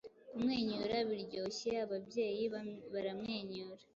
[0.29, 2.43] Kumwenyura biryoshye Ababyeyi
[2.93, 3.83] baramwenyura,